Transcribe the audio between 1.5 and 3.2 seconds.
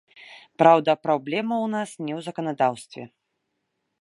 ў нас не ў заканадаўстве.